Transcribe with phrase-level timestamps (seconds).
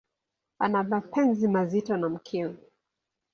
[0.59, 2.57] Ana mapenzi mazito na mkewe.